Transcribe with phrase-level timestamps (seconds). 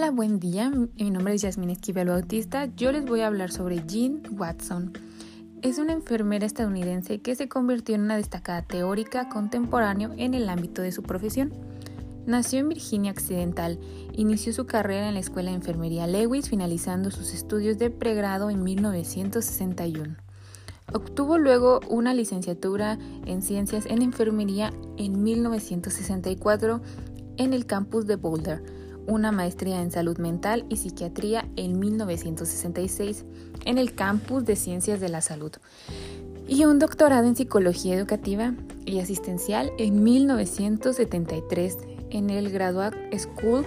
[0.00, 0.72] Hola, buen día.
[0.96, 2.64] Mi nombre es Yasmin Esquivel Bautista.
[2.74, 4.94] Yo les voy a hablar sobre Jean Watson.
[5.60, 10.80] Es una enfermera estadounidense que se convirtió en una destacada teórica contemporánea en el ámbito
[10.80, 11.52] de su profesión.
[12.24, 13.78] Nació en Virginia Occidental.
[14.14, 18.62] Inició su carrera en la Escuela de Enfermería Lewis, finalizando sus estudios de pregrado en
[18.62, 20.16] 1961.
[20.94, 26.80] Obtuvo luego una licenciatura en Ciencias en Enfermería en 1964
[27.36, 28.79] en el campus de Boulder
[29.10, 33.24] una maestría en salud mental y psiquiatría en 1966
[33.64, 35.52] en el campus de Ciencias de la Salud
[36.46, 38.54] y un doctorado en psicología educativa
[38.86, 41.78] y asistencial en 1973
[42.10, 43.66] en el Graduate School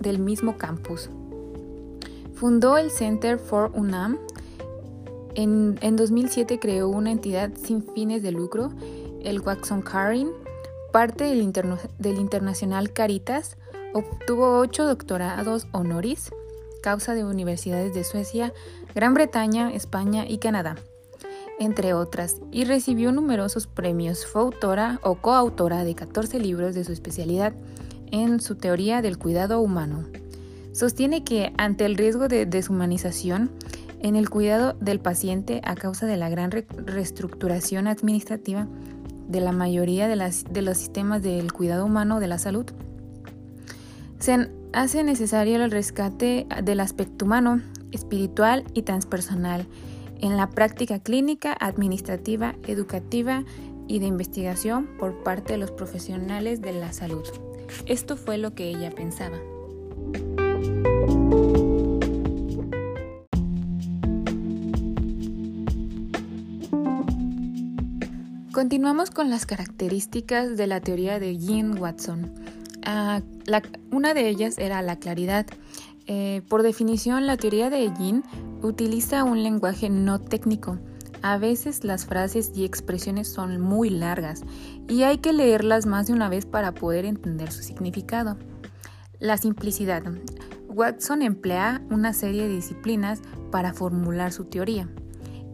[0.00, 1.10] del mismo campus.
[2.34, 4.18] Fundó el Center for UNAM.
[5.34, 8.70] En, 2007 creó una entidad sin fines de lucro,
[9.22, 10.30] el Watson Caring,
[10.92, 11.52] parte del,
[11.98, 13.56] del Internacional Caritas,
[13.94, 16.30] Obtuvo ocho doctorados honoris
[16.82, 18.52] causa de universidades de Suecia,
[18.94, 20.76] Gran Bretaña, España y Canadá,
[21.58, 24.26] entre otras, y recibió numerosos premios.
[24.26, 27.54] Fue autora o coautora de 14 libros de su especialidad
[28.10, 30.04] en su teoría del cuidado humano.
[30.72, 33.50] Sostiene que ante el riesgo de deshumanización
[34.00, 38.66] en el cuidado del paciente a causa de la gran reestructuración administrativa
[39.28, 42.66] de la mayoría de, de los sistemas del cuidado humano de la salud,
[44.22, 49.66] se hace necesario el rescate del aspecto humano, espiritual y transpersonal
[50.20, 53.42] en la práctica clínica, administrativa, educativa
[53.88, 57.24] y de investigación por parte de los profesionales de la salud.
[57.86, 59.38] Esto fue lo que ella pensaba.
[68.52, 72.41] Continuamos con las características de la teoría de Jean Watson.
[73.90, 75.46] Una de ellas era la claridad.
[76.06, 78.24] Eh, por definición, la teoría de Jean
[78.62, 80.78] utiliza un lenguaje no técnico.
[81.22, 84.42] A veces las frases y expresiones son muy largas
[84.88, 88.36] y hay que leerlas más de una vez para poder entender su significado.
[89.20, 90.02] La simplicidad.
[90.68, 93.20] Watson emplea una serie de disciplinas
[93.52, 94.88] para formular su teoría.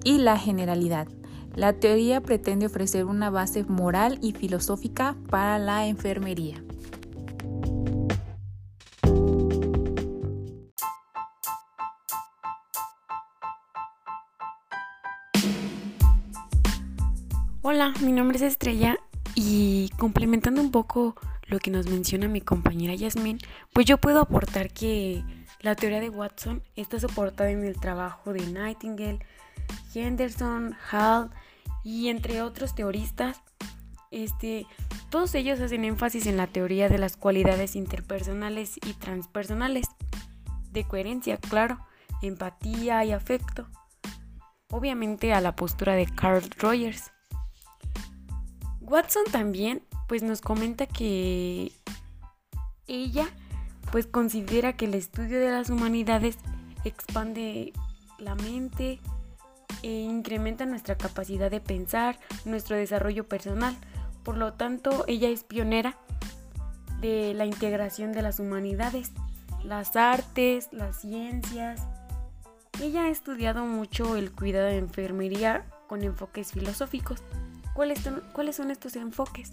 [0.04, 1.08] Y la generalidad.
[1.54, 6.62] La teoría pretende ofrecer una base moral y filosófica para la enfermería.
[17.80, 18.98] Hola, mi nombre es Estrella
[19.36, 21.14] y complementando un poco
[21.46, 23.38] lo que nos menciona mi compañera Yasmin,
[23.72, 25.22] pues yo puedo aportar que
[25.60, 29.20] la teoría de Watson está soportada en el trabajo de Nightingale,
[29.94, 31.30] Henderson, Hall
[31.84, 33.40] y entre otros teoristas.
[34.10, 34.66] Este,
[35.08, 39.86] todos ellos hacen énfasis en la teoría de las cualidades interpersonales y transpersonales,
[40.72, 41.78] de coherencia, claro,
[42.22, 43.68] empatía y afecto.
[44.68, 47.12] Obviamente a la postura de Carl Rogers
[48.88, 51.72] Watson también pues nos comenta que
[52.86, 53.28] ella
[53.92, 56.38] pues considera que el estudio de las humanidades
[56.84, 57.72] expande
[58.18, 59.00] la mente
[59.82, 63.76] e incrementa nuestra capacidad de pensar, nuestro desarrollo personal.
[64.24, 65.96] Por lo tanto, ella es pionera
[67.00, 69.12] de la integración de las humanidades,
[69.62, 71.82] las artes, las ciencias.
[72.82, 77.22] Ella ha estudiado mucho el cuidado de enfermería con enfoques filosóficos.
[77.74, 79.52] ¿Cuáles son, estos enfoques?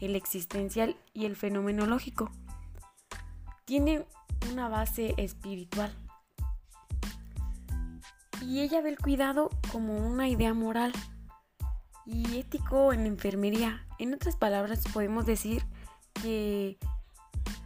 [0.00, 2.30] El existencial y el fenomenológico.
[3.64, 4.04] Tiene
[4.50, 5.94] una base espiritual.
[8.42, 10.92] Y ella ve el cuidado como una idea moral
[12.04, 13.86] y ético en enfermería.
[13.98, 15.64] En otras palabras, podemos decir
[16.20, 16.76] que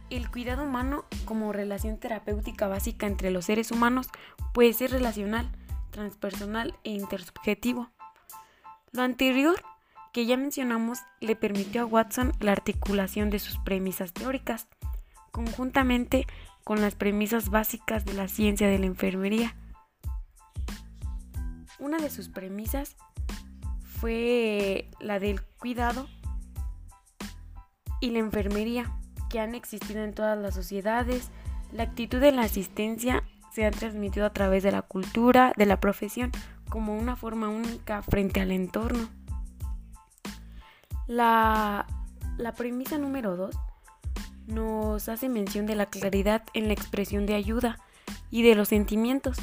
[0.09, 4.07] el cuidado humano como relación terapéutica básica entre los seres humanos
[4.53, 5.51] puede ser relacional,
[5.91, 7.89] transpersonal e intersubjetivo.
[8.91, 9.61] Lo anterior
[10.17, 14.67] que ya mencionamos le permitió a Watson la articulación de sus premisas teóricas,
[15.31, 16.25] conjuntamente
[16.63, 19.55] con las premisas básicas de la ciencia de la enfermería.
[21.77, 22.95] Una de sus premisas
[23.83, 26.07] fue la del cuidado
[28.01, 28.97] y la enfermería,
[29.29, 31.29] que han existido en todas las sociedades.
[31.71, 33.23] La actitud de la asistencia
[33.53, 36.31] se ha transmitido a través de la cultura, de la profesión,
[36.69, 39.09] como una forma única frente al entorno.
[41.07, 41.85] La,
[42.57, 43.55] premisa número 2
[44.47, 47.79] nos hace mención de la claridad en la expresión de ayuda
[48.29, 49.37] y de los sentimientos.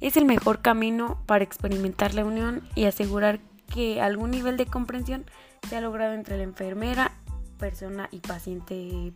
[0.00, 3.40] Es el mejor camino para experimentar la unión y asegurar
[3.72, 5.24] que algún nivel de comprensión
[5.68, 7.12] se ha logrado entre la enfermera,
[7.58, 9.12] persona y paciente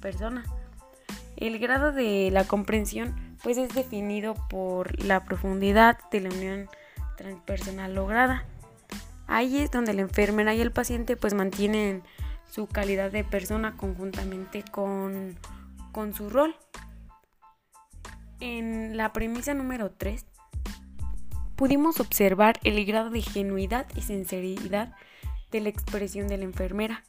[0.00, 0.44] persona.
[1.36, 6.68] El grado de la comprensión pues es definido por la profundidad de la unión
[7.16, 8.46] transpersonal lograda.
[9.26, 12.02] Ahí es donde la enfermera y el paciente pues mantienen
[12.50, 15.36] su calidad de persona conjuntamente con,
[15.92, 16.54] con su rol.
[18.40, 20.26] En la premisa número 3
[21.56, 24.94] pudimos observar el grado de genuidad y sinceridad
[25.50, 27.04] de la expresión de la enfermera.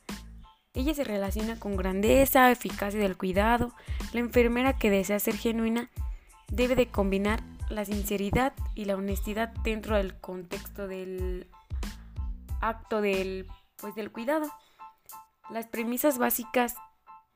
[0.73, 3.73] Ella se relaciona con grandeza, eficacia del cuidado.
[4.13, 5.89] La enfermera que desea ser genuina
[6.51, 11.47] debe de combinar la sinceridad y la honestidad dentro del contexto del
[12.69, 13.47] acto del,
[13.77, 14.51] pues, del cuidado.
[15.49, 16.75] Las premisas básicas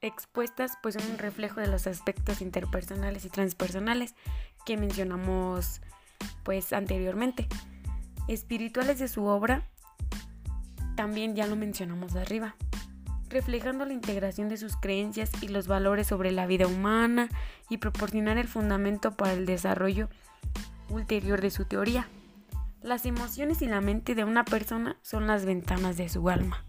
[0.02, 4.16] expuestas pues son un reflejo de los aspectos interpersonales y transpersonales
[4.66, 5.82] que mencionamos
[6.44, 7.48] pues anteriormente.
[8.28, 9.68] Espirituales de su obra
[10.96, 12.56] también ya lo mencionamos arriba,
[13.30, 17.30] reflejando la integración de sus creencias y los valores sobre la vida humana
[17.70, 20.10] y proporcionar el fundamento para el desarrollo
[20.90, 22.08] ulterior de su teoría.
[22.82, 26.66] Las emociones y la mente de una persona son las ventanas de su alma.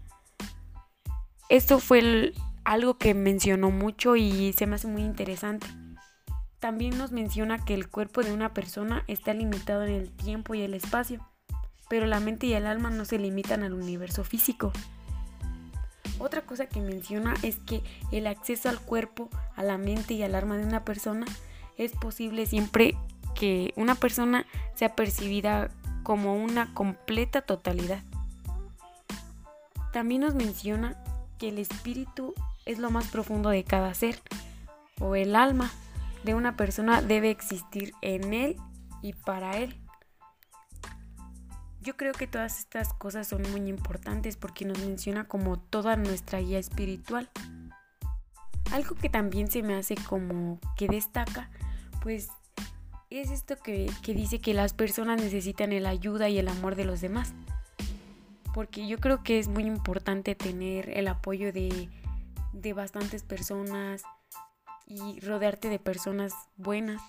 [1.47, 2.33] Esto fue
[2.65, 5.67] algo que mencionó mucho y se me hace muy interesante.
[6.59, 10.61] También nos menciona que el cuerpo de una persona está limitado en el tiempo y
[10.61, 11.25] el espacio,
[11.89, 14.73] pero la mente y el alma no se limitan al universo físico.
[16.19, 20.35] Otra cosa que menciona es que el acceso al cuerpo, a la mente y al
[20.35, 21.25] alma de una persona
[21.77, 22.97] es posible siempre
[23.33, 25.71] que una persona sea percibida
[26.03, 28.03] como una completa totalidad.
[29.91, 30.95] También nos menciona
[31.37, 32.33] que el espíritu
[32.65, 34.21] es lo más profundo de cada ser,
[34.99, 35.69] o el alma
[36.23, 38.57] de una persona debe existir en él
[39.01, 39.75] y para él.
[41.81, 46.39] Yo creo que todas estas cosas son muy importantes porque nos menciona como toda nuestra
[46.39, 47.29] guía espiritual.
[48.71, 51.49] Algo que también se me hace como que destaca,
[52.01, 52.29] pues
[53.19, 57.01] es esto que, dice que las personas necesitan el ayuda y el amor de los
[57.01, 57.33] demás.
[58.53, 61.89] Porque yo creo que es muy importante tener el apoyo de,
[62.53, 64.03] de bastantes personas
[64.87, 67.01] y rodearte de personas buenas.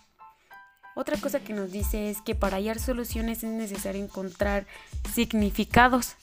[0.94, 4.66] Otra cosa que nos dice es que para hallar soluciones es necesario encontrar
[5.14, 6.16] significados.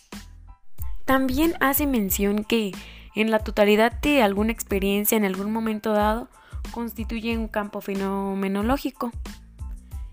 [1.06, 2.72] También hace mención que
[3.16, 6.28] en la totalidad de alguna experiencia en algún momento dado
[6.72, 9.12] constituye un campo fenomenológico.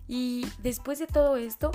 [0.08, 1.73] Y después de todo esto,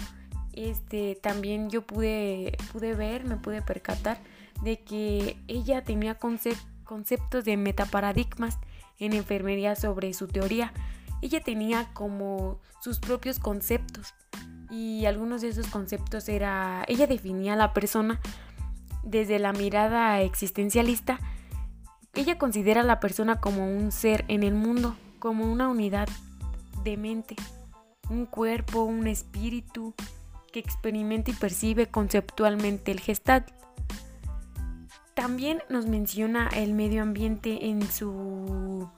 [0.53, 4.19] este, también yo pude, pude ver, me pude percatar
[4.61, 8.57] de que ella tenía conceptos de metaparadigmas
[8.99, 10.73] en enfermería sobre su teoría.
[11.21, 14.13] Ella tenía como sus propios conceptos
[14.69, 18.19] y algunos de esos conceptos era, ella definía a la persona
[19.03, 21.19] desde la mirada existencialista.
[22.13, 26.07] Ella considera a la persona como un ser en el mundo, como una unidad
[26.83, 27.35] de mente
[28.11, 29.95] un cuerpo, un espíritu
[30.51, 33.47] que experimenta y percibe conceptualmente el gestalt.
[35.13, 38.89] También nos menciona el medio ambiente en su...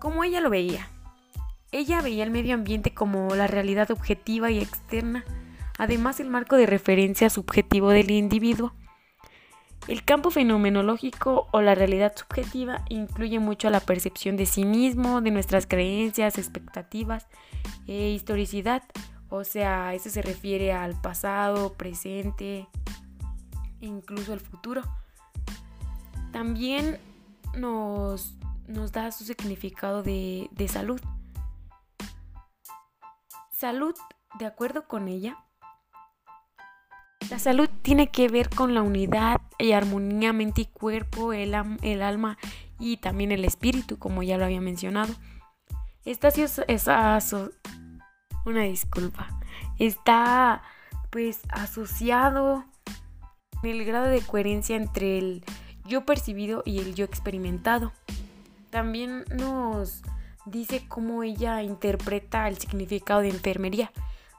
[0.00, 0.88] como ella lo veía.
[1.72, 5.24] Ella veía el medio ambiente como la realidad objetiva y externa,
[5.76, 8.72] además el marco de referencia subjetivo del individuo.
[9.88, 15.30] El campo fenomenológico o la realidad subjetiva incluye mucho la percepción de sí mismo, de
[15.30, 17.26] nuestras creencias, expectativas
[17.86, 18.82] e historicidad.
[19.30, 22.68] O sea, eso se refiere al pasado, presente
[23.80, 24.82] e incluso al futuro.
[26.32, 26.98] También
[27.56, 28.36] nos,
[28.66, 31.00] nos da su significado de, de salud.
[33.52, 33.94] Salud,
[34.38, 35.38] de acuerdo con ella,
[37.30, 42.02] la salud tiene que ver con la unidad y armonía mente y cuerpo, el, el
[42.02, 42.38] alma
[42.78, 45.14] y también el espíritu, como ya lo había mencionado.
[48.46, 49.28] Una disculpa.
[49.78, 50.62] Está
[51.10, 52.64] pues asociado
[53.62, 55.44] el grado de coherencia entre el
[55.84, 57.92] yo percibido y el yo experimentado.
[58.70, 60.02] También nos
[60.46, 63.90] dice cómo ella interpreta el significado de enfermería.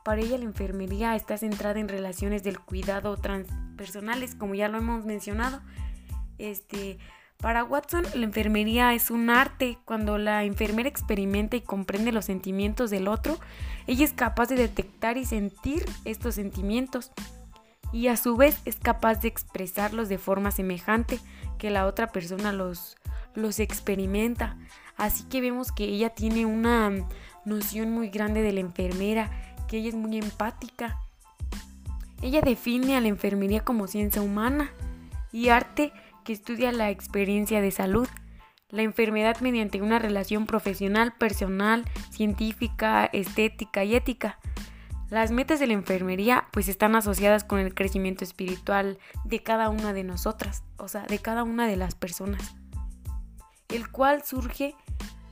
[0.10, 5.06] Para ella la enfermería está centrada en relaciones del cuidado transpersonales, como ya lo hemos
[5.06, 5.62] mencionado.
[6.40, 6.98] Este,
[7.38, 9.78] para Watson, la enfermería es un arte.
[9.86, 13.38] Cuando la enfermera experimenta y comprende los sentimientos del otro,
[13.86, 17.12] ella es capaz de detectar y sentir estos sentimientos.
[17.94, 21.20] Y a su vez es capaz de expresarlos de forma semejante
[21.60, 22.98] que la otra persona los,
[23.36, 24.58] los experimenta.
[24.98, 26.90] Así que vemos que ella tiene una
[27.46, 29.30] noción muy grande de la enfermera
[29.70, 31.00] que ella es muy empática.
[32.22, 34.72] Ella define a la enfermería como ciencia humana
[35.32, 35.94] y arte
[36.26, 38.08] que estudia la experiencia de salud.
[38.72, 44.38] la enfermedad mediante una relación profesional, personal, científica, estética y ética.
[45.10, 49.92] Las metas de la enfermería pues están asociadas con el crecimiento espiritual de cada una
[49.92, 52.56] de nosotras, o sea, de cada una de las personas,
[53.70, 54.76] el cual surge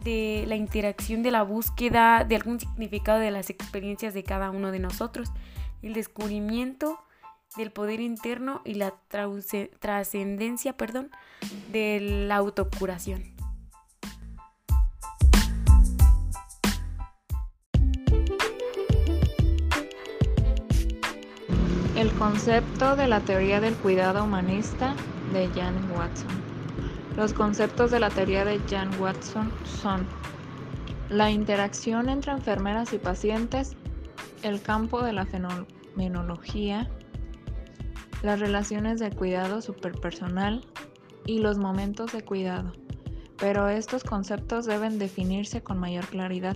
[0.08, 4.72] de la interacción de la búsqueda de algún significado de las experiencias de cada uno
[4.72, 5.34] de nosotros,
[5.82, 6.98] el descubrimiento
[7.58, 8.94] del poder interno y la
[9.80, 11.12] trascendencia, perdón,
[11.74, 13.36] de la autocuración.
[21.98, 24.96] El concepto de la teoría del cuidado humanista
[25.34, 26.47] de Jan Watson.
[27.18, 30.06] Los conceptos de la teoría de Jan Watson son
[31.10, 33.76] la interacción entre enfermeras y pacientes,
[34.44, 36.88] el campo de la fenomenología,
[38.22, 40.64] las relaciones de cuidado superpersonal
[41.26, 42.72] y los momentos de cuidado.
[43.40, 46.56] Pero estos conceptos deben definirse con mayor claridad.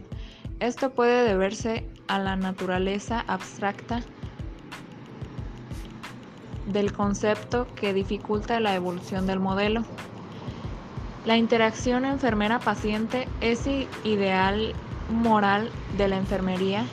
[0.59, 4.03] Esto puede deberse a la naturaleza abstracta
[6.67, 9.81] del concepto que dificulta la evolución del modelo.
[11.25, 13.67] La interacción enfermera-paciente es
[14.03, 14.73] ideal
[15.11, 16.83] moral de la enfermería,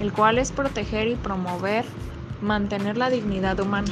[0.00, 1.84] el cual es proteger y promover,
[2.40, 3.90] mantener la dignidad humana.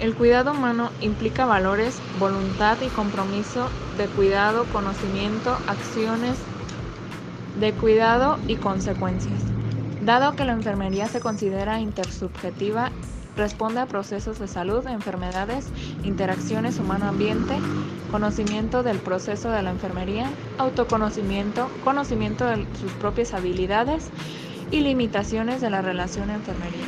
[0.00, 6.36] El cuidado humano implica valores, voluntad y compromiso de cuidado, conocimiento, acciones
[7.60, 9.40] de cuidado y consecuencias.
[10.04, 12.90] Dado que la enfermería se considera intersubjetiva,
[13.36, 15.68] responde a procesos de salud, enfermedades,
[16.02, 17.54] interacciones humano-ambiente,
[18.10, 24.10] conocimiento del proceso de la enfermería, autoconocimiento, conocimiento de sus propias habilidades
[24.70, 26.86] y limitaciones de la relación enfermería.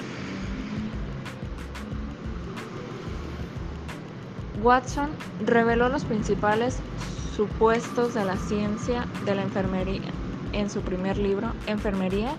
[4.62, 5.10] Watson
[5.44, 6.78] reveló los principales
[7.36, 10.10] supuestos de la ciencia de la enfermería
[10.52, 12.36] en su primer libro, Enfermería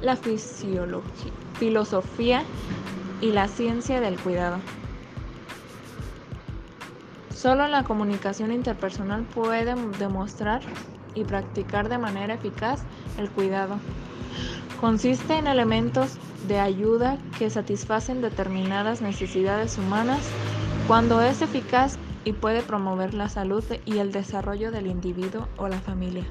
[0.00, 2.44] la fisiología, filosofía
[3.20, 4.58] y la ciencia del cuidado.
[7.34, 10.62] Solo la comunicación interpersonal puede demostrar
[11.14, 12.82] y practicar de manera eficaz
[13.18, 13.78] el cuidado.
[14.80, 16.18] Consiste en elementos
[16.48, 20.20] de ayuda que satisfacen determinadas necesidades humanas
[20.86, 25.80] cuando es eficaz y puede promover la salud y el desarrollo del individuo o la
[25.80, 26.24] familia.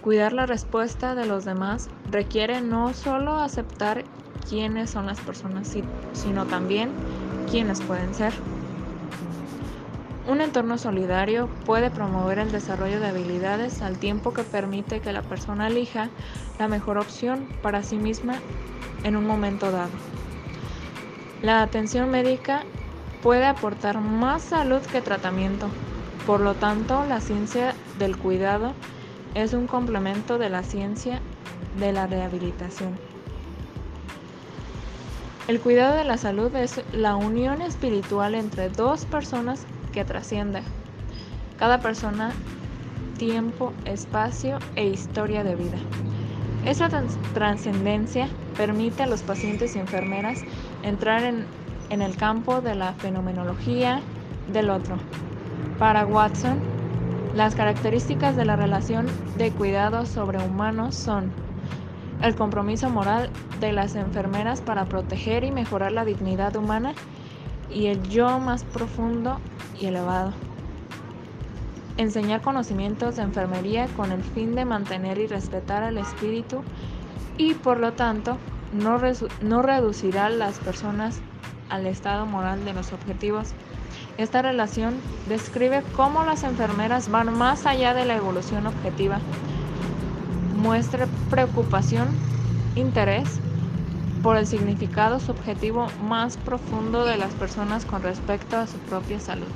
[0.00, 4.04] Cuidar la respuesta de los demás requiere no solo aceptar
[4.48, 5.74] quiénes son las personas,
[6.12, 6.90] sino también
[7.50, 8.32] quiénes pueden ser.
[10.28, 15.22] Un entorno solidario puede promover el desarrollo de habilidades al tiempo que permite que la
[15.22, 16.10] persona elija
[16.58, 18.34] la mejor opción para sí misma
[19.02, 19.90] en un momento dado.
[21.42, 22.62] La atención médica
[23.20, 25.68] puede aportar más salud que tratamiento.
[26.24, 28.74] Por lo tanto, la ciencia del cuidado
[29.34, 31.20] es un complemento de la ciencia
[31.80, 33.11] de la rehabilitación.
[35.48, 40.62] El cuidado de la salud es la unión espiritual entre dos personas que trasciende
[41.58, 42.30] cada persona,
[43.18, 45.78] tiempo, espacio e historia de vida.
[46.64, 46.88] Esa
[47.34, 50.44] trascendencia permite a los pacientes y enfermeras
[50.84, 51.44] entrar en,
[51.90, 54.00] en el campo de la fenomenología
[54.52, 54.96] del otro.
[55.76, 56.60] Para Watson,
[57.34, 59.06] las características de la relación
[59.38, 61.32] de cuidado sobrehumanos son
[62.22, 66.94] el compromiso moral de las enfermeras para proteger y mejorar la dignidad humana
[67.70, 69.38] y el yo más profundo
[69.80, 70.32] y elevado.
[71.96, 76.62] Enseñar conocimientos de enfermería con el fin de mantener y respetar al espíritu
[77.36, 78.38] y por lo tanto
[78.72, 78.98] no,
[79.42, 81.20] no reducirá las personas
[81.68, 83.54] al estado moral de los objetivos
[84.18, 84.94] esta relación
[85.28, 89.18] describe cómo las enfermeras van más allá de la evolución objetiva.
[90.62, 92.06] Muestra preocupación,
[92.76, 93.28] interés
[94.22, 99.48] por el significado subjetivo más profundo de las personas con respecto a su propia salud.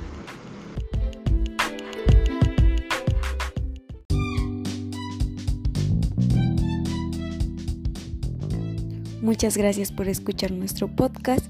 [9.21, 11.45] Muchas gracias por escuchar nuestro podcast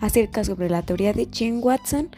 [0.00, 2.08] acerca sobre la teoría de Jane Watson.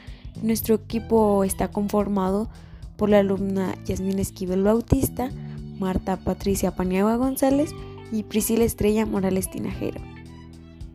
[0.41, 2.49] Nuestro equipo está conformado
[2.97, 5.31] por la alumna Yasmín Esquivel Bautista,
[5.79, 7.71] Marta Patricia Paniagua González
[8.13, 10.01] y Priscila Estrella Morales Tinajero,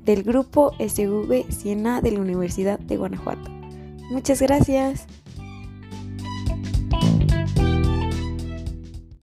[0.06, 3.50] del grupo SV Siena de la Universidad de Guanajuato.
[4.12, 5.08] Muchas gracias.